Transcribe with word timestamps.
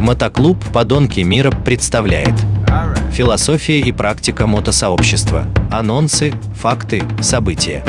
Мотоклуб 0.00 0.56
«Подонки 0.72 1.20
мира» 1.20 1.50
представляет 1.50 2.32
Философия 3.12 3.80
и 3.80 3.92
практика 3.92 4.46
мотосообщества. 4.46 5.44
Анонсы, 5.70 6.32
факты, 6.54 7.02
события. 7.20 7.84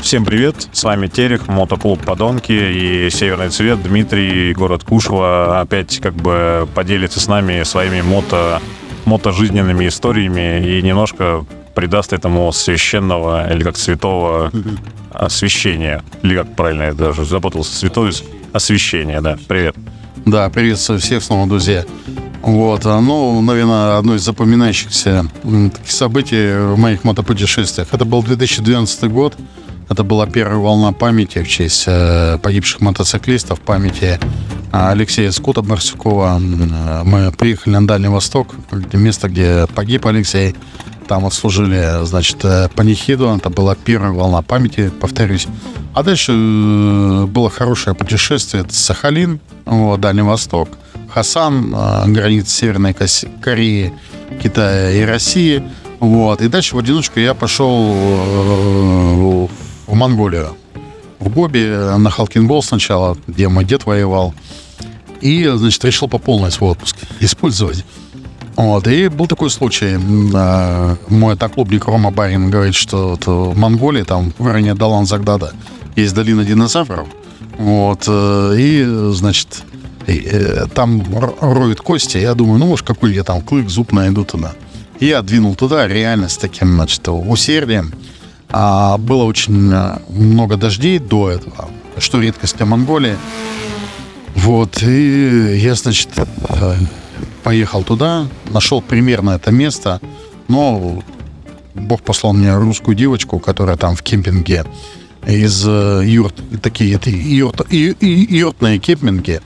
Всем 0.00 0.24
привет, 0.24 0.68
с 0.72 0.82
вами 0.82 1.08
Терех, 1.08 1.46
мотоклуб 1.48 2.02
«Подонки» 2.02 2.52
и 2.52 3.10
«Северный 3.10 3.50
цвет». 3.50 3.82
Дмитрий, 3.82 4.54
город 4.54 4.82
Кушва, 4.82 5.60
опять 5.60 6.00
как 6.00 6.14
бы 6.14 6.66
поделится 6.74 7.20
с 7.20 7.28
нами 7.28 7.62
своими 7.64 8.00
мото, 8.00 8.62
мотожизненными 9.04 9.88
историями 9.88 10.66
и 10.66 10.80
немножко 10.80 11.44
придаст 11.74 12.14
этому 12.14 12.50
священного 12.52 13.52
или 13.52 13.62
как 13.62 13.76
святого 13.76 14.50
освящения. 15.12 16.02
Или 16.22 16.34
как 16.34 16.56
правильно, 16.56 16.84
я 16.84 16.94
даже 16.94 17.26
запутался, 17.26 17.76
святое 17.76 18.10
освящение, 18.54 19.20
да. 19.20 19.36
Привет. 19.46 19.76
Да, 20.26 20.48
приветствую 20.50 21.00
всех 21.00 21.22
снова, 21.22 21.46
друзья. 21.46 21.84
Вот, 22.42 22.86
а, 22.86 23.00
ну, 23.00 23.40
наверное, 23.40 23.98
одно 23.98 24.14
из 24.14 24.22
запоминающихся 24.22 25.26
таких 25.42 25.90
событий 25.90 26.74
в 26.74 26.78
моих 26.78 27.04
мотопутешествиях. 27.04 27.88
Это 27.92 28.04
был 28.04 28.22
2012 28.22 29.10
год. 29.10 29.36
Это 29.88 30.04
была 30.04 30.26
первая 30.26 30.58
волна 30.58 30.92
памяти 30.92 31.42
в 31.42 31.48
честь 31.48 31.84
э, 31.86 32.38
погибших 32.42 32.80
мотоциклистов, 32.80 33.60
памяти 33.60 34.18
а, 34.70 34.90
Алексея 34.90 35.30
Скута 35.30 35.62
Барсукова. 35.62 36.38
Мы 36.38 37.32
приехали 37.32 37.74
на 37.74 37.86
Дальний 37.86 38.08
Восток, 38.08 38.54
место, 38.92 39.28
где 39.28 39.66
погиб 39.74 40.06
Алексей. 40.06 40.54
Там 41.08 41.24
отслужили, 41.24 42.04
значит, 42.04 42.44
э, 42.44 42.68
панихиду. 42.74 43.34
Это 43.34 43.48
была 43.48 43.74
первая 43.74 44.12
волна 44.12 44.42
памяти, 44.42 44.90
повторюсь. 45.00 45.46
А 45.94 46.02
дальше 46.02 46.32
э, 46.32 47.24
было 47.26 47.48
хорошее 47.48 47.96
путешествие. 47.96 48.62
Это 48.62 48.74
Сахалин, 48.74 49.40
вот, 49.64 50.00
Дальний 50.00 50.22
Восток. 50.22 50.68
Хасан, 51.08 51.70
граница 52.12 52.50
Северной 52.50 52.94
Кореи, 53.40 53.94
Китая 54.42 54.90
и 54.90 55.00
России. 55.02 55.62
Вот. 55.98 56.42
И 56.42 56.48
дальше 56.48 56.76
в 56.76 56.78
одиночку 56.78 57.18
я 57.18 57.32
пошел 57.32 57.94
в 59.86 59.94
Монголию. 59.94 60.56
В 61.18 61.30
Гоби, 61.30 61.96
на 61.96 62.10
Халкинбол 62.10 62.62
сначала, 62.62 63.16
где 63.26 63.48
мой 63.48 63.64
дед 63.64 63.86
воевал. 63.86 64.34
И, 65.22 65.50
значит, 65.54 65.82
решил 65.84 66.06
по 66.08 66.18
полной 66.18 66.52
свой 66.52 66.72
отпуск 66.72 66.96
использовать. 67.20 67.84
Вот, 68.58 68.88
и 68.88 69.06
был 69.06 69.28
такой 69.28 69.50
случай. 69.50 69.96
Мой 71.08 71.32
одноклубник 71.34 71.84
Рома 71.84 72.10
Барин 72.10 72.50
говорит, 72.50 72.74
что 72.74 73.10
вот 73.10 73.24
в 73.24 73.56
Монголии, 73.56 74.02
там, 74.02 74.32
в 74.36 74.46
районе 74.48 74.74
Далан 74.74 75.06
Загдада, 75.06 75.52
есть 75.94 76.12
долина 76.12 76.44
динозавров. 76.44 77.06
Вот, 77.56 78.04
э, 78.08 78.56
и, 78.58 79.12
значит, 79.12 79.62
э, 80.08 80.66
там 80.74 81.04
роют 81.40 81.80
кости. 81.80 82.18
Я 82.18 82.34
думаю, 82.34 82.58
ну, 82.58 82.66
может, 82.66 82.84
какой 82.84 83.14
я 83.14 83.22
там 83.22 83.42
клык, 83.42 83.68
зуб 83.68 83.92
найду 83.92 84.24
туда. 84.24 84.54
И 84.98 85.06
я 85.06 85.22
двинул 85.22 85.54
туда 85.54 85.86
реально 85.86 86.28
с 86.28 86.36
таким, 86.36 86.74
значит, 86.74 87.06
усердием. 87.08 87.92
А 88.50 88.98
было 88.98 89.22
очень 89.22 89.70
э, 89.72 89.98
много 90.08 90.56
дождей 90.56 90.98
до 90.98 91.30
этого, 91.30 91.68
что 91.98 92.20
редкость 92.20 92.56
для 92.56 92.66
Монголии. 92.66 93.16
Вот, 94.34 94.82
и 94.82 95.58
я, 95.58 95.76
значит, 95.76 96.08
э, 96.48 96.74
поехал 97.48 97.82
туда, 97.82 98.26
нашел 98.50 98.82
примерно 98.82 99.30
это 99.30 99.50
место, 99.50 100.02
но 100.48 101.02
Бог 101.72 102.02
послал 102.02 102.34
мне 102.34 102.54
русскую 102.54 102.94
девочку, 102.94 103.38
которая 103.38 103.78
там 103.78 103.96
в 103.96 104.02
кемпинге 104.02 104.66
из 105.26 105.66
э, 105.66 106.02
юрт, 106.04 106.34
такие 106.60 106.94
это 106.94 107.08
юрт, 107.08 107.72
юртные 107.72 108.78
кемпинги. 108.78 109.40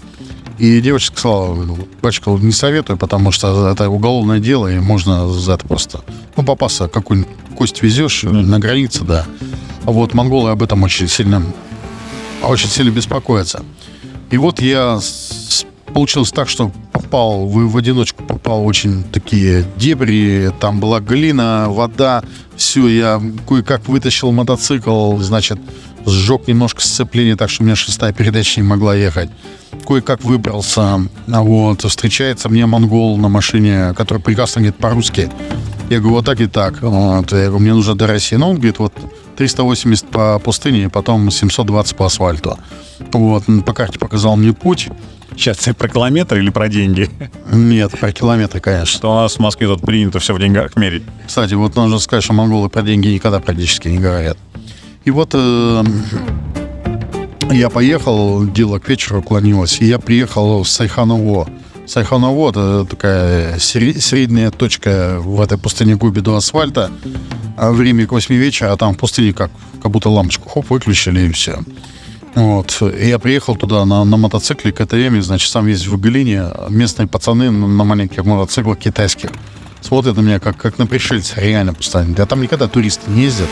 И 0.59 0.81
девочка 0.81 1.17
сказала, 1.17 1.79
батюшка, 2.03 2.31
не 2.31 2.51
советую, 2.51 2.97
потому 2.97 3.31
что 3.31 3.71
это 3.71 3.89
уголовное 3.89 4.41
дело, 4.41 4.67
и 4.67 4.81
можно 4.81 5.29
за 5.29 5.53
это 5.53 5.65
просто, 5.69 6.01
ну, 6.37 6.43
попасться 6.43 6.89
какую-нибудь 6.89 7.31
кость 7.57 7.85
везешь 7.85 8.25
mm. 8.25 8.33
на 8.33 8.59
границе, 8.59 9.05
да. 9.05 9.27
А 9.85 9.93
вот 9.93 10.13
монголы 10.13 10.51
об 10.51 10.65
этом 10.65 10.83
очень 10.83 11.07
сильно, 11.07 11.41
очень 12.43 12.69
сильно 12.69 12.91
беспокоятся. 12.91 13.63
И 14.33 14.39
вот 14.39 14.61
я 14.61 14.99
получилось 15.93 16.33
так, 16.33 16.49
что 16.49 16.73
попал 17.13 17.45
в, 17.45 17.71
в 17.71 17.77
одиночку, 17.77 18.25
попал 18.25 18.65
очень 18.65 19.05
такие 19.05 19.67
дебри, 19.77 20.51
там 20.61 20.81
была 20.81 20.99
глина, 20.99 21.67
вода, 21.69 22.23
все, 22.57 22.89
я 22.89 23.21
кое-как 23.47 23.87
вытащил 23.87 24.33
мотоцикл, 24.33 25.19
значит, 25.19 25.59
сжег 26.07 26.49
немножко 26.49 26.81
сцепление, 26.81 27.37
так 27.37 27.51
что 27.51 27.63
у 27.63 27.67
меня 27.67 27.77
шестая 27.77 28.15
передача 28.15 28.63
не 28.63 28.67
могла 28.67 28.95
ехать. 28.95 29.29
Кое-как 29.87 30.25
выбрался, 30.25 31.07
вот, 31.27 31.83
встречается 31.83 32.49
мне 32.49 32.65
монгол 32.65 33.19
на 33.19 33.29
машине, 33.29 33.93
который 33.95 34.23
прекрасно 34.23 34.63
говорит 34.63 34.79
по-русски. 34.81 35.31
Я 35.91 35.99
говорю, 35.99 36.17
вот 36.17 36.25
так 36.25 36.41
и 36.41 36.47
так. 36.47 36.81
Вот. 36.81 37.31
Я 37.33 37.49
говорю, 37.49 37.59
мне 37.59 37.75
нужно 37.75 37.95
до 37.95 38.07
России. 38.07 38.37
Но 38.37 38.49
он 38.49 38.57
говорит, 38.57 38.79
вот 38.79 38.95
380 39.37 40.07
по 40.07 40.39
пустыне, 40.39 40.89
потом 40.89 41.31
720 41.31 41.97
по 41.97 42.07
асфальту. 42.07 42.59
Вот, 43.13 43.45
по 43.67 43.75
карте 43.75 43.99
показал 43.99 44.37
мне 44.37 44.55
путь. 44.55 44.89
Сейчас 45.37 45.59
ты 45.59 45.75
про 45.75 45.89
километр 45.89 46.37
или 46.37 46.51
про 46.51 46.69
деньги? 46.69 47.11
Нет, 47.51 47.93
про 47.99 48.13
километры, 48.13 48.61
конечно. 48.61 48.87
Что 48.87 49.13
у 49.13 49.15
нас 49.15 49.35
в 49.35 49.39
Москве 49.39 49.67
тут 49.67 49.81
принято 49.83 50.19
все 50.19 50.35
в 50.35 50.39
деньгах 50.39 50.77
мерить. 50.77 51.03
Кстати, 51.27 51.55
вот 51.55 51.75
нужно 51.75 51.99
сказать, 51.99 52.25
что 52.25 52.33
монголы 52.33 52.69
про 52.69 52.83
деньги 52.83 53.09
никогда 53.09 53.41
практически 53.41 53.89
не 53.89 53.99
говорят. 53.99 54.39
И 55.05 55.11
вот 55.11 55.31
э, 55.35 55.85
я 57.51 57.69
поехал, 57.71 58.47
дело 58.47 58.79
к 58.79 58.89
вечеру 58.89 59.23
клонилось, 59.23 59.81
и 59.81 59.87
я 59.87 59.99
приехал 59.99 60.63
в 60.63 60.69
Сайханово. 60.69 61.49
Сайханово— 61.87 62.51
это 62.51 62.87
такая 62.89 63.59
средняя 63.59 64.51
точка 64.51 65.17
в 65.19 65.41
этой 65.41 65.59
пустыне 65.59 65.97
Губи 65.97 66.21
до 66.21 66.37
асфальта. 66.37 66.91
А 67.57 67.73
время 67.73 68.07
к 68.07 68.13
8 68.13 68.35
вечера, 68.35 68.73
а 68.73 68.77
там 68.77 68.95
в 68.95 68.99
пустыне 68.99 69.33
как, 69.33 69.51
как 69.83 69.91
будто 69.91 70.09
лампочку 70.09 70.49
хоп, 70.49 70.71
выключили 70.71 71.27
и 71.27 71.33
все. 71.33 71.59
Вот. 72.35 72.83
Я 72.99 73.19
приехал 73.19 73.57
туда 73.57 73.85
на, 73.85 74.05
на 74.05 74.17
мотоцикле 74.17 74.73
КТМ, 74.73 75.21
значит, 75.21 75.51
сам 75.51 75.67
весь 75.67 75.87
в 75.87 76.01
глине. 76.01 76.45
Местные 76.69 77.07
пацаны 77.07 77.51
на 77.51 77.85
маленьких 77.85 78.25
мотоциклах 78.25 78.79
китайских 78.79 79.31
смотрят 79.83 80.17
на 80.17 80.21
меня 80.21 80.41
как, 80.41 80.57
как 80.57 80.79
на 80.79 80.87
пришельца, 80.87 81.41
реально 81.41 81.75
постоянно. 81.75 82.15
Я 82.17 82.27
там 82.27 82.41
никогда 82.41 82.69
туристы 82.69 83.11
не 83.11 83.25
ездят. 83.25 83.49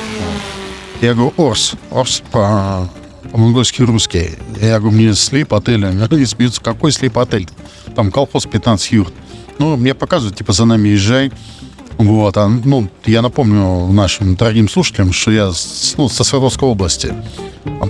Я 1.00 1.14
говорю, 1.14 1.34
Орс, 1.36 1.74
Орс 1.90 2.22
по, 2.30 2.88
по-монгольски 3.30 3.82
русский. 3.82 4.30
Я 4.60 4.78
говорю, 4.78 4.96
мне 4.96 5.14
слип 5.14 5.52
отель. 5.54 5.84
Они 5.84 6.26
смеются, 6.26 6.60
какой 6.60 6.92
слип 6.92 7.18
отель? 7.18 7.48
Там 7.94 8.10
колхоз 8.10 8.46
15 8.46 8.92
юрт. 8.92 9.12
Ну, 9.58 9.76
мне 9.76 9.94
показывают, 9.94 10.36
типа, 10.36 10.52
за 10.52 10.64
нами 10.64 10.88
езжай. 10.88 11.32
Вот, 12.00 12.34
а, 12.38 12.48
ну, 12.48 12.88
я 13.04 13.20
напомню 13.20 13.92
нашим 13.92 14.34
дорогим 14.34 14.70
слушателям, 14.70 15.12
что 15.12 15.30
я 15.30 15.52
ну, 15.98 16.08
со 16.08 16.24
Свердловской 16.24 16.66
области, 16.66 17.12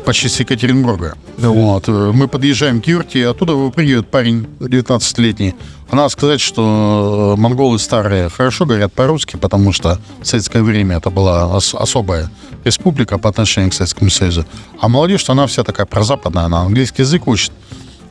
почти 0.05 0.29
с 0.29 0.41
Екатеринбурга. 0.41 1.15
Вот, 1.39 1.89
э, 1.89 2.11
мы 2.13 2.27
подъезжаем 2.27 2.81
к 2.81 2.89
юрте, 2.89 3.29
оттуда 3.29 3.55
выпрыгивает 3.55 4.09
парень 4.09 4.49
19-летний. 4.59 5.55
Надо 5.93 6.09
сказать, 6.09 6.41
что 6.41 7.37
э, 7.39 7.41
монголы 7.41 7.79
старые 7.79 8.29
хорошо 8.31 8.67
говорят 8.67 8.93
по-русски, 8.93 9.37
потому 9.37 9.71
что 9.71 10.01
в 10.21 10.27
советское 10.27 10.65
время 10.65 10.97
это 10.97 11.11
была 11.11 11.47
ос- 11.47 11.77
особая 11.79 12.33
республика 12.65 13.17
по 13.17 13.29
отношению 13.29 13.71
к 13.71 13.75
Советскому 13.75 14.11
Союзу. 14.11 14.45
А 14.81 14.89
молодежь, 14.89 15.31
она 15.31 15.47
вся 15.47 15.63
такая 15.63 15.87
прозападная, 15.87 16.47
она 16.47 16.63
английский 16.63 17.03
язык 17.03 17.29
учит. 17.29 17.53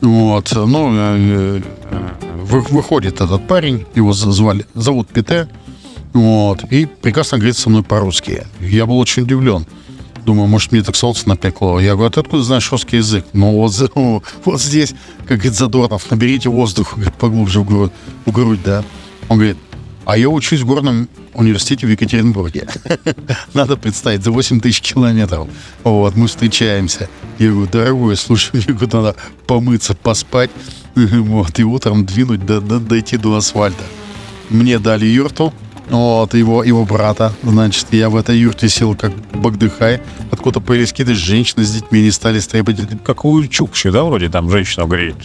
Вот, 0.00 0.50
ну, 0.54 0.92
э, 0.94 1.60
выходит 2.70 3.20
этот 3.20 3.46
парень, 3.46 3.84
его 3.94 4.14
звали, 4.14 4.64
зовут 4.74 5.08
Пите, 5.08 5.46
вот. 6.12 6.64
И 6.70 6.86
прекрасно 6.86 7.38
говорит 7.38 7.56
со 7.56 7.70
мной 7.70 7.82
по-русски. 7.82 8.46
Я 8.60 8.86
был 8.86 8.98
очень 8.98 9.22
удивлен. 9.22 9.66
Думаю, 10.24 10.48
может, 10.48 10.72
мне 10.72 10.82
так 10.82 10.96
солнце 10.96 11.28
напекло. 11.28 11.78
Я 11.78 11.94
говорю, 11.94 12.08
а 12.08 12.12
ты 12.12 12.20
откуда 12.20 12.42
знаешь 12.42 12.70
русский 12.70 12.98
язык? 12.98 13.24
Ну, 13.32 13.52
вот, 13.52 13.92
вот 14.44 14.60
здесь, 14.60 14.94
как 15.20 15.38
говорит 15.38 15.54
Задорнов, 15.54 16.10
наберите 16.10 16.48
воздух 16.48 16.92
говорит, 16.94 17.14
поглубже 17.14 17.60
в 17.60 17.66
грудь, 17.66 17.92
в 18.26 18.32
грудь, 18.32 18.60
да. 18.62 18.84
Он 19.28 19.38
говорит, 19.38 19.56
а 20.04 20.18
я 20.18 20.28
учусь 20.28 20.60
в 20.60 20.66
горном 20.66 21.08
университете 21.34 21.86
в 21.86 21.90
Екатеринбурге. 21.90 22.66
Надо 23.54 23.76
представить, 23.76 24.24
за 24.24 24.32
8 24.32 24.60
тысяч 24.60 24.80
километров. 24.80 25.48
Вот, 25.84 26.16
мы 26.16 26.26
встречаемся. 26.26 27.08
Я 27.38 27.50
говорю, 27.50 27.70
дорогой, 27.70 28.16
слушай, 28.16 28.50
мне 28.52 28.74
говорю, 28.74 28.88
надо 28.92 29.16
помыться, 29.46 29.94
поспать, 29.94 30.50
вот, 30.94 31.58
и 31.58 31.64
утром 31.64 32.04
двинуть, 32.04 32.44
до, 32.44 32.60
до, 32.60 32.80
дойти 32.80 33.16
до 33.16 33.36
асфальта. 33.36 33.84
Мне 34.48 34.78
дали 34.78 35.06
юрту, 35.06 35.54
вот, 35.90 36.34
его, 36.34 36.62
его 36.62 36.84
брата. 36.84 37.32
Значит, 37.42 37.86
я 37.90 38.08
в 38.08 38.16
этой 38.16 38.38
юрте 38.38 38.68
сел 38.68 38.94
как 38.94 39.12
Багдыхай. 39.34 40.00
Откуда 40.30 40.60
появились 40.60 40.90
какие-то 40.90 41.14
женщины 41.14 41.64
с 41.64 41.72
детьми, 41.72 42.02
не 42.02 42.10
стали 42.10 42.38
стребать. 42.38 42.78
Как 43.04 43.24
у 43.24 43.44
Чукчи, 43.46 43.90
да, 43.90 44.04
вроде 44.04 44.28
там 44.28 44.50
женщина 44.50 44.84
греет. 44.84 45.16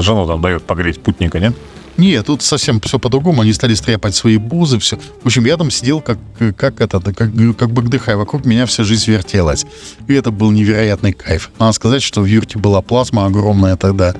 Жену 0.00 0.26
там 0.26 0.40
дает 0.42 0.64
погреть 0.64 1.00
путника, 1.00 1.40
нет? 1.40 1.54
Нет, 1.96 2.26
тут 2.26 2.42
совсем 2.42 2.78
все 2.82 2.98
по-другому. 2.98 3.40
Они 3.40 3.54
стали 3.54 3.72
стряпать 3.74 4.14
свои 4.14 4.36
бузы, 4.36 4.78
все. 4.78 4.98
В 5.22 5.26
общем, 5.26 5.46
я 5.46 5.56
там 5.56 5.70
сидел 5.70 6.02
как, 6.02 6.18
как 6.56 6.80
это, 6.82 7.00
как, 7.00 7.30
как 7.56 7.70
Багдыхай. 7.70 8.16
Вокруг 8.16 8.44
меня 8.44 8.66
вся 8.66 8.84
жизнь 8.84 9.10
вертелась. 9.10 9.64
И 10.06 10.12
это 10.12 10.30
был 10.30 10.50
невероятный 10.50 11.14
кайф. 11.14 11.50
Надо 11.58 11.72
сказать, 11.72 12.02
что 12.02 12.20
в 12.20 12.26
юрте 12.26 12.58
была 12.58 12.82
плазма 12.82 13.24
огромная 13.24 13.76
тогда. 13.76 14.14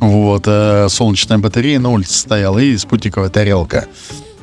Вот, 0.00 0.44
э, 0.46 0.88
солнечная 0.88 1.38
батарея 1.38 1.78
на 1.78 1.90
улице 1.90 2.14
стояла 2.14 2.58
и 2.58 2.76
спутниковая 2.76 3.28
тарелка. 3.28 3.86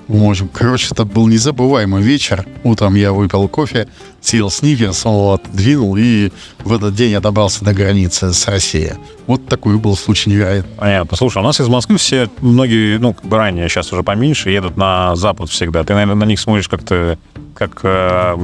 В 0.08 0.30
общем, 0.30 0.48
короче, 0.48 0.88
это 0.92 1.04
был 1.04 1.28
незабываемый 1.28 2.02
вечер. 2.02 2.46
Утром 2.64 2.96
я 2.96 3.12
выпил 3.12 3.48
кофе, 3.50 3.88
съел 4.22 4.50
сникерс, 4.50 5.04
вот, 5.04 5.44
двинул 5.52 5.98
и 5.98 6.32
в 6.60 6.74
этот 6.74 6.96
день 6.96 7.12
я 7.12 7.20
добрался 7.20 7.66
до 7.66 7.74
границы 7.74 8.32
с 8.32 8.48
Россией. 8.48 8.94
Вот 9.26 9.48
такой 9.48 9.78
был 9.78 9.98
случай 9.98 10.30
невероятный. 10.30 10.76
Понятно. 10.78 11.18
Слушай, 11.18 11.40
у 11.40 11.42
нас 11.42 11.60
из 11.60 11.68
Москвы 11.68 11.98
все, 11.98 12.30
многие, 12.40 12.98
ну, 13.00 13.14
как 13.14 13.26
бы 13.26 13.36
ранее, 13.36 13.68
сейчас 13.68 13.92
уже 13.92 14.02
поменьше, 14.02 14.50
едут 14.50 14.78
на 14.78 15.14
запад 15.18 15.50
всегда. 15.50 15.84
Ты, 15.84 15.94
наверное, 15.94 16.16
на 16.16 16.24
них 16.24 16.40
смотришь 16.40 16.70
как-то, 16.70 17.18
как 17.54 17.82
э, 17.84 18.38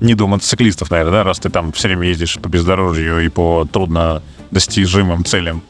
не 0.00 0.14
до 0.14 0.26
мотоциклистов, 0.26 0.90
наверное, 0.90 1.12
да, 1.12 1.24
раз 1.24 1.38
ты 1.38 1.50
там 1.50 1.72
все 1.72 1.88
время 1.88 2.08
ездишь 2.08 2.38
по 2.38 2.48
бездорожью 2.48 3.24
и 3.24 3.28
по 3.28 3.66
трудно 3.70 4.22
достижимым 4.50 5.24
целям. 5.24 5.62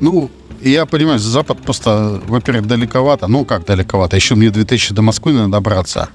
Ну, 0.00 0.30
я 0.70 0.86
понимаю, 0.86 1.18
Запад 1.18 1.58
просто, 1.62 2.20
во-первых, 2.26 2.66
далековато. 2.66 3.26
Ну, 3.26 3.44
как 3.44 3.64
далековато? 3.64 4.16
Еще 4.16 4.34
мне 4.34 4.50
2000 4.50 4.94
до 4.94 5.02
Москвы 5.02 5.32
надо 5.32 5.52
добраться. 5.52 6.08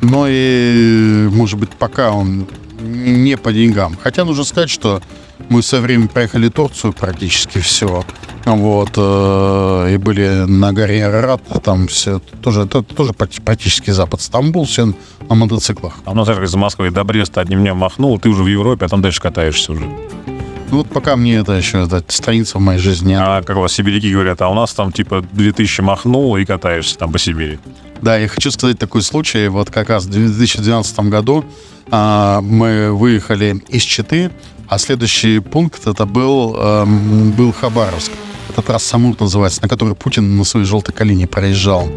Но 0.00 0.26
и, 0.28 1.28
может 1.30 1.58
быть, 1.58 1.70
пока 1.70 2.10
он 2.10 2.46
не 2.80 3.36
по 3.36 3.52
деньгам. 3.52 3.96
Хотя 4.02 4.24
нужно 4.24 4.44
сказать, 4.44 4.70
что 4.70 5.00
мы 5.48 5.62
со 5.62 5.80
временем 5.80 6.08
проехали 6.08 6.48
Турцию 6.48 6.92
практически 6.92 7.58
все. 7.58 8.04
Вот. 8.44 8.90
Э, 8.96 9.90
и 9.92 9.96
были 9.96 10.44
на 10.46 10.72
горе 10.72 11.06
Арарат. 11.06 11.42
Там 11.62 11.86
все 11.86 12.20
тоже, 12.42 12.62
это 12.62 12.82
тоже 12.82 13.12
практически 13.12 13.90
Запад. 13.90 14.20
Стамбул, 14.20 14.64
все 14.64 14.92
на 15.28 15.34
мотоциклах. 15.34 15.94
А 16.04 16.12
у 16.12 16.14
нас 16.14 16.28
из 16.28 16.54
Москвы 16.54 16.90
до 16.90 17.04
Бреста 17.04 17.40
одним 17.40 17.60
днем 17.60 17.76
махнул, 17.76 18.18
ты 18.18 18.28
уже 18.28 18.42
в 18.42 18.48
Европе, 18.48 18.86
а 18.86 18.88
там 18.88 19.02
дальше 19.02 19.20
катаешься 19.20 19.72
уже. 19.72 19.88
Ну 20.72 20.78
вот 20.78 20.88
пока 20.88 21.16
мне 21.16 21.34
это 21.34 21.52
еще 21.52 21.84
это 21.84 22.02
страница 22.08 22.56
в 22.56 22.62
моей 22.62 22.80
жизни. 22.80 23.12
А 23.12 23.42
как 23.42 23.58
у 23.58 23.60
вас 23.60 23.74
сибиряки 23.74 24.10
говорят, 24.10 24.40
а 24.40 24.48
у 24.48 24.54
нас 24.54 24.72
там 24.72 24.90
типа 24.90 25.22
2000 25.32 25.82
махнул 25.82 26.34
и 26.38 26.46
катаешься 26.46 26.96
там 26.96 27.12
по 27.12 27.18
Сибири. 27.18 27.58
Да, 28.00 28.16
я 28.16 28.26
хочу 28.26 28.50
сказать 28.50 28.78
такой 28.78 29.02
случай. 29.02 29.48
Вот 29.48 29.70
как 29.70 29.90
раз 29.90 30.06
в 30.06 30.10
2012 30.10 30.98
году 31.00 31.44
а, 31.90 32.40
мы 32.40 32.90
выехали 32.90 33.62
из 33.68 33.82
Читы, 33.82 34.30
а 34.66 34.78
следующий 34.78 35.40
пункт 35.40 35.86
это 35.86 36.06
был, 36.06 36.54
а, 36.56 36.86
был 36.86 37.52
Хабаровск. 37.52 38.12
Это 38.48 38.62
трасса 38.62 38.96
Амур 38.96 39.14
называется, 39.20 39.60
на 39.60 39.68
которой 39.68 39.94
Путин 39.94 40.38
на 40.38 40.44
своей 40.44 40.64
желтой 40.64 40.94
колени 40.94 41.26
проезжал. 41.26 41.92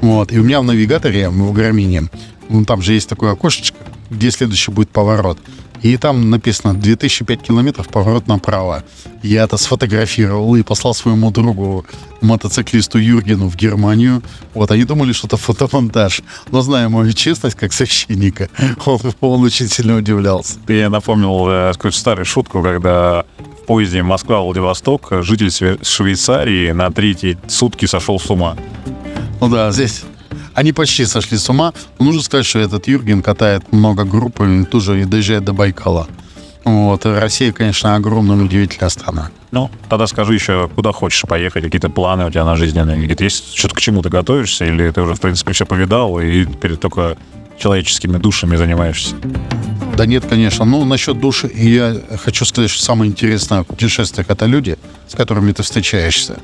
Вот. 0.00 0.32
И 0.32 0.38
у 0.38 0.42
меня 0.42 0.62
в 0.62 0.64
навигаторе, 0.64 1.28
в 1.28 1.52
Гармине, 1.52 2.04
ну, 2.48 2.64
там 2.64 2.80
же 2.80 2.94
есть 2.94 3.10
такое 3.10 3.32
окошечко, 3.32 3.76
где 4.08 4.30
следующий 4.30 4.70
будет 4.70 4.88
поворот. 4.88 5.38
И 5.86 5.96
там 5.98 6.30
написано 6.30 6.74
2005 6.74 7.42
километров, 7.42 7.88
поворот 7.88 8.26
направо. 8.26 8.82
Я 9.22 9.44
это 9.44 9.56
сфотографировал 9.56 10.56
и 10.56 10.64
послал 10.64 10.94
своему 10.94 11.30
другу, 11.30 11.86
мотоциклисту 12.20 12.98
Юргену 12.98 13.48
в 13.48 13.54
Германию. 13.54 14.20
Вот, 14.52 14.72
они 14.72 14.82
думали, 14.82 15.12
что 15.12 15.28
это 15.28 15.36
фотомонтаж. 15.36 16.22
Но 16.50 16.62
зная 16.62 16.88
мою 16.88 17.12
честность 17.12 17.54
как 17.54 17.72
священника, 17.72 18.50
он, 18.84 18.98
он 19.20 19.44
очень 19.44 19.68
сильно 19.68 19.96
удивлялся. 19.96 20.58
Ты 20.66 20.88
напомнил 20.88 21.48
э, 21.48 21.72
какую-то 21.74 21.96
старую 21.96 22.26
шутку, 22.26 22.64
когда 22.64 23.24
в 23.38 23.66
поезде 23.66 24.02
Москва-Владивосток 24.02 25.12
житель 25.22 25.78
Швейцарии 25.84 26.72
на 26.72 26.90
третьи 26.90 27.38
сутки 27.46 27.86
сошел 27.86 28.18
с 28.18 28.28
ума. 28.28 28.56
Ну 29.40 29.48
да, 29.48 29.70
здесь 29.70 30.02
они 30.56 30.72
почти 30.72 31.04
сошли 31.04 31.36
с 31.36 31.48
ума. 31.48 31.72
Но 31.98 32.06
нужно 32.06 32.22
сказать, 32.22 32.46
что 32.46 32.58
этот 32.58 32.88
Юрген 32.88 33.22
катает 33.22 33.72
много 33.72 34.04
групп 34.04 34.40
и 34.40 34.64
тоже 34.64 35.02
и 35.02 35.04
доезжает 35.04 35.44
до 35.44 35.52
Байкала. 35.52 36.08
Вот. 36.64 37.04
Россия, 37.04 37.52
конечно, 37.52 37.94
огромная 37.94 38.42
удивительная 38.42 38.88
страна. 38.88 39.30
Ну, 39.52 39.70
тогда 39.88 40.06
скажи 40.06 40.34
еще, 40.34 40.68
куда 40.74 40.92
хочешь 40.92 41.22
поехать, 41.22 41.62
какие-то 41.62 41.90
планы 41.90 42.26
у 42.26 42.30
тебя 42.30 42.44
на 42.44 42.56
жизненные, 42.56 43.00
какие-то 43.00 43.22
есть, 43.22 43.54
что-то 43.54 43.74
к 43.74 43.80
чему 43.80 44.02
ты 44.02 44.08
готовишься, 44.08 44.64
или 44.64 44.90
ты 44.90 45.02
уже, 45.02 45.14
в 45.14 45.20
принципе, 45.20 45.52
все 45.52 45.64
повидал 45.66 46.18
и 46.18 46.44
перед 46.46 46.80
только 46.80 47.16
человеческими 47.58 48.16
душами 48.16 48.56
занимаешься? 48.56 49.14
Да 49.96 50.06
нет, 50.06 50.24
конечно. 50.26 50.64
Ну, 50.64 50.84
насчет 50.86 51.20
души 51.20 51.50
я 51.54 51.96
хочу 52.24 52.46
сказать, 52.46 52.70
что 52.70 52.82
самое 52.82 53.10
интересное 53.10 53.62
в 53.62 53.66
путешествиях— 53.66 54.26
это 54.30 54.46
люди, 54.46 54.78
с 55.06 55.14
которыми 55.14 55.52
ты 55.52 55.62
встречаешься. 55.62 56.38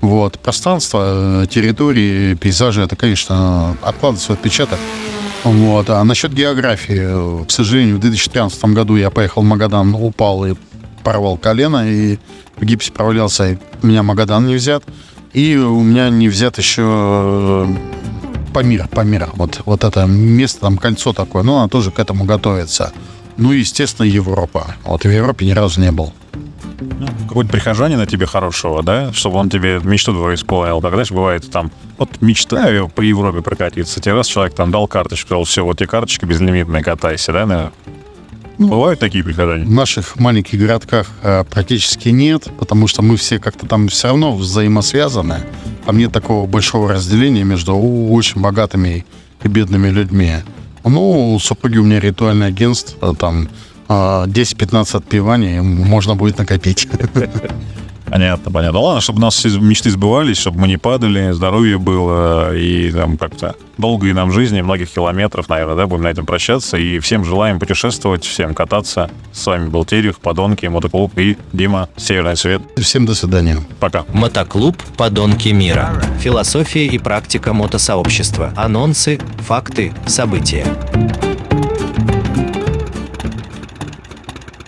Вот. 0.00 0.38
Пространство, 0.38 1.42
э, 1.42 1.46
территории, 1.48 2.34
пейзажи, 2.34 2.82
это, 2.82 2.96
конечно, 2.96 3.76
откладывает 3.82 4.20
свой 4.20 4.36
отпечаток. 4.36 4.78
Вот. 5.44 5.90
А 5.90 6.02
насчет 6.04 6.32
географии, 6.32 7.44
к 7.44 7.50
сожалению, 7.50 7.96
в 7.96 8.00
2013 8.00 8.74
году 8.74 8.96
я 8.96 9.10
поехал 9.10 9.42
в 9.42 9.44
Магадан, 9.44 9.94
упал 9.94 10.44
и 10.46 10.54
порвал 11.02 11.36
колено, 11.36 11.90
и 11.90 12.18
в 12.56 12.64
гипсе 12.64 12.92
провалялся, 12.92 13.52
и 13.52 13.58
меня 13.82 14.02
Магадан 14.02 14.46
не 14.46 14.54
взят. 14.54 14.84
И 15.32 15.56
у 15.56 15.82
меня 15.82 16.10
не 16.10 16.28
взят 16.28 16.58
еще 16.58 16.82
э, 16.84 17.66
Памир, 18.52 18.88
Памир. 18.88 19.28
Вот, 19.34 19.60
вот 19.66 19.84
это 19.84 20.06
место, 20.06 20.60
там 20.60 20.78
кольцо 20.78 21.12
такое, 21.12 21.42
но 21.42 21.58
оно 21.58 21.68
тоже 21.68 21.90
к 21.90 21.98
этому 21.98 22.24
готовится. 22.24 22.92
Ну 23.36 23.52
естественно, 23.52 24.06
Европа. 24.06 24.74
Вот 24.84 25.04
в 25.04 25.10
Европе 25.10 25.46
ни 25.46 25.52
разу 25.52 25.80
не 25.80 25.92
был. 25.92 26.12
Какой-то 27.28 27.50
прихожанина 27.50 28.06
тебе 28.06 28.26
хорошего, 28.26 28.82
да, 28.82 29.12
чтобы 29.12 29.36
он 29.36 29.50
тебе 29.50 29.80
мечту 29.82 30.12
твою 30.12 30.34
исполнил. 30.34 30.80
Когда 30.80 31.04
же 31.04 31.12
бывает 31.12 31.50
там, 31.50 31.70
вот 31.96 32.20
мечтаю 32.20 32.88
по 32.88 33.00
Европе 33.00 33.42
прокатиться. 33.42 34.00
Тебе 34.00 34.14
раз 34.14 34.28
человек 34.28 34.54
там 34.54 34.70
дал 34.70 34.86
карточку, 34.86 35.26
сказал, 35.26 35.44
все, 35.44 35.64
вот 35.64 35.78
тебе 35.78 35.88
карточка 35.88 36.26
безлимитная, 36.26 36.82
катайся, 36.82 37.32
да, 37.32 37.46
наверное? 37.46 37.72
Ну, 38.58 38.68
Бывают 38.68 38.98
такие 38.98 39.22
прихожане? 39.22 39.64
В 39.64 39.70
наших 39.70 40.16
маленьких 40.16 40.58
городках 40.58 41.06
э, 41.22 41.44
практически 41.44 42.08
нет, 42.08 42.48
потому 42.58 42.88
что 42.88 43.02
мы 43.02 43.16
все 43.16 43.38
как-то 43.38 43.66
там 43.66 43.86
все 43.86 44.08
равно 44.08 44.34
взаимосвязаны. 44.34 45.42
Там 45.86 45.96
нет 45.96 46.12
такого 46.12 46.46
большого 46.46 46.92
разделения 46.92 47.44
между 47.44 47.76
очень 47.76 48.40
богатыми 48.40 49.06
и 49.44 49.48
бедными 49.48 49.88
людьми. 49.88 50.32
Ну, 50.84 51.38
супруги 51.40 51.78
у 51.78 51.84
меня 51.84 52.00
ритуальное 52.00 52.48
агентство, 52.48 53.14
там 53.14 53.48
10-15 53.88 54.88
а, 54.92 54.98
отпеваний 54.98 55.60
можно 55.60 56.14
будет 56.14 56.38
накопить. 56.38 56.88
Понятно, 58.10 58.50
понятно. 58.50 58.80
Ладно, 58.80 59.00
чтобы 59.00 59.18
у 59.18 59.22
нас 59.22 59.44
мечты 59.44 59.90
сбывались, 59.90 60.38
чтобы 60.38 60.60
мы 60.60 60.68
не 60.68 60.76
падали, 60.78 61.32
здоровье 61.32 61.78
было, 61.78 62.56
и 62.56 62.90
там 62.90 63.18
как-то 63.18 63.54
долгой 63.76 64.12
нам 64.12 64.32
жизни, 64.32 64.60
многих 64.60 64.90
километров, 64.90 65.48
наверное, 65.48 65.76
да, 65.76 65.86
будем 65.86 66.04
на 66.04 66.08
этом 66.08 66.26
прощаться. 66.26 66.76
И 66.76 66.98
всем 67.00 67.24
желаем 67.24 67.58
путешествовать, 67.58 68.24
всем 68.24 68.54
кататься. 68.54 69.10
С 69.32 69.46
вами 69.46 69.68
был 69.68 69.84
Терех, 69.84 70.20
Подонки, 70.20 70.66
Мотоклуб 70.66 71.16
и 71.18 71.36
Дима, 71.52 71.88
Северный 71.96 72.36
Свет. 72.36 72.62
Всем 72.78 73.06
до 73.06 73.14
свидания. 73.14 73.58
Пока. 73.78 74.04
Мотоклуб 74.12 74.76
«Подонки 74.96 75.50
мира». 75.50 75.90
Философия 76.20 76.86
и 76.86 76.98
практика 76.98 77.52
мотосообщества. 77.52 78.52
Анонсы, 78.56 79.20
факты, 79.46 79.92
события. 80.06 80.66